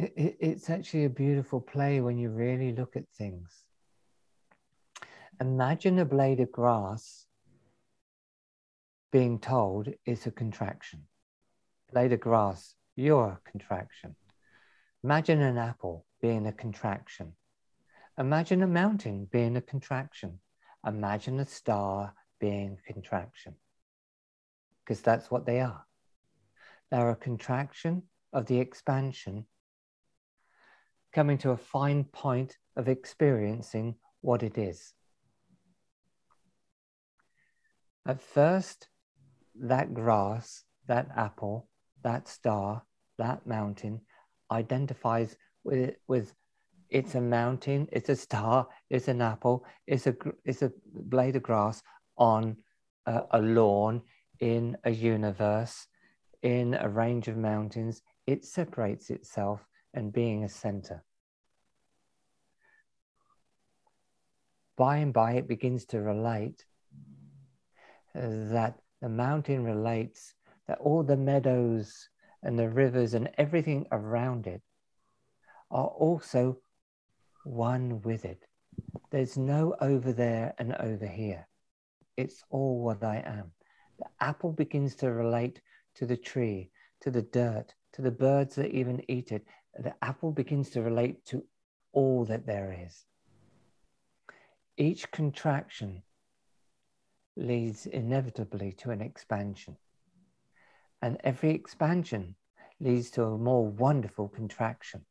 [0.00, 3.50] it, it, it's actually a beautiful play when you really look at things.
[5.40, 7.26] Imagine a blade of grass
[9.12, 11.02] being told it's a contraction.
[11.92, 14.16] Blade of grass, you're a contraction.
[15.04, 17.32] Imagine an apple being a contraction.
[18.18, 20.38] Imagine a mountain being a contraction.
[20.86, 23.54] Imagine a star being a contraction.
[24.82, 25.84] Because that's what they are.
[26.90, 29.46] They're a contraction of the expansion
[31.12, 34.92] coming to a fine point of experiencing what it is.
[38.06, 38.88] At first,
[39.54, 41.68] that grass, that apple,
[42.02, 42.82] that star,
[43.18, 44.00] that mountain
[44.50, 46.34] identifies with, with
[46.88, 51.42] it's a mountain, it's a star, it's an apple, it's a, it's a blade of
[51.42, 51.82] grass
[52.16, 52.56] on
[53.06, 54.02] a, a lawn
[54.40, 55.86] in a universe,
[56.42, 58.02] in a range of mountains.
[58.26, 61.04] It separates itself and being a center.
[64.76, 66.64] By and by, it begins to relate
[68.14, 68.20] uh,
[68.52, 70.34] that the mountain relates
[70.66, 72.08] that all the meadows
[72.42, 74.62] and the rivers and everything around it
[75.70, 76.58] are also
[77.44, 78.46] one with it.
[79.10, 81.46] There's no over there and over here.
[82.16, 83.52] It's all what I am.
[83.98, 85.60] The apple begins to relate
[85.96, 86.70] to the tree,
[87.02, 89.44] to the dirt, to the birds that even eat it.
[89.78, 91.44] The apple begins to relate to
[91.92, 93.04] all that there is.
[94.76, 96.02] Each contraction
[97.36, 99.76] leads inevitably to an expansion.
[101.02, 102.36] And every expansion
[102.80, 105.04] leads to a more wonderful contraction.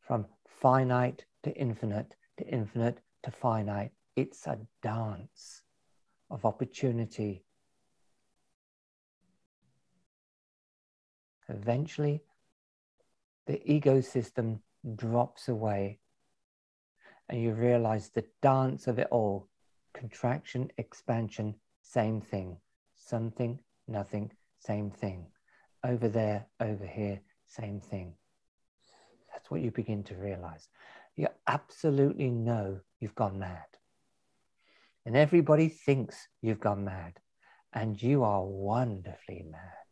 [0.00, 5.62] From finite to infinite, to infinite to finite, it's a dance
[6.30, 7.44] of opportunity.
[11.48, 12.22] Eventually,
[13.46, 14.60] the ecosystem
[14.96, 15.98] drops away
[17.28, 19.48] and you realize the dance of it all
[19.94, 22.56] contraction, expansion, same thing.
[22.96, 25.26] Something, nothing, same thing.
[25.84, 28.14] Over there, over here, same thing.
[29.32, 30.68] That's what you begin to realize.
[31.16, 33.66] You absolutely know you've gone mad.
[35.06, 37.20] And everybody thinks you've gone mad.
[37.72, 39.83] And you are wonderfully mad.